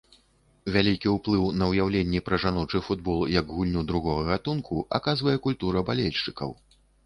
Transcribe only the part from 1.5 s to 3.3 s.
на ўяўленні пра жаночы футбол